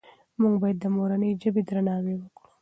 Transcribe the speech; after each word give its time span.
موږ 0.41 0.53
باید 0.61 0.77
د 0.81 0.85
مورنۍ 0.95 1.31
ژبې 1.41 1.61
درناوی 1.67 2.15
وکړو. 2.17 2.49